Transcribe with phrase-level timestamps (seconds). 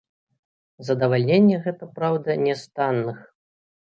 [0.87, 3.21] Задавальненне гэта, праўда, не з танных.